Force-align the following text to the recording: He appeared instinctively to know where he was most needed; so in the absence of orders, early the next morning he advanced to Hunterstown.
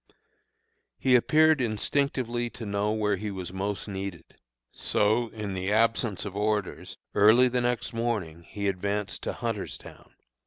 He 0.97 1.15
appeared 1.15 1.61
instinctively 1.61 2.49
to 2.49 2.65
know 2.65 2.91
where 2.91 3.17
he 3.17 3.29
was 3.29 3.53
most 3.53 3.87
needed; 3.87 4.23
so 4.71 5.27
in 5.27 5.53
the 5.53 5.71
absence 5.71 6.25
of 6.25 6.35
orders, 6.35 6.97
early 7.13 7.47
the 7.47 7.61
next 7.61 7.93
morning 7.93 8.41
he 8.41 8.67
advanced 8.67 9.21
to 9.21 9.33
Hunterstown. 9.33 10.15